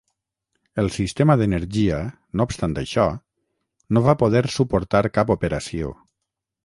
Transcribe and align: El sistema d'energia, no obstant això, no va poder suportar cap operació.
El 0.83 0.87
sistema 0.95 1.35
d'energia, 1.41 1.99
no 2.41 2.47
obstant 2.49 2.73
això, 2.83 3.05
no 3.97 4.03
va 4.09 4.17
poder 4.23 4.43
suportar 4.57 5.03
cap 5.19 5.35
operació. 5.39 5.93